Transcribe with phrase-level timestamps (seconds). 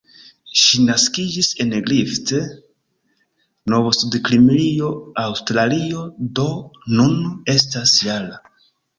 [0.59, 2.31] Ŝi naskiĝis en Griffith,
[3.73, 4.89] Novsudkimrio,
[5.25, 6.01] Aŭstralio,
[6.39, 6.47] do
[6.95, 7.21] nun
[7.57, 8.41] estas -jara.